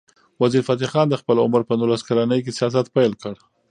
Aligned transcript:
وزیرفتح 0.41 0.87
خان 0.93 1.07
د 1.09 1.15
خپل 1.21 1.37
عمر 1.45 1.61
په 1.67 1.73
نولس 1.79 2.01
کلنۍ 2.07 2.39
کې 2.43 2.55
سیاست 2.59 2.85
پیل 2.95 3.13
کړ. 3.21 3.33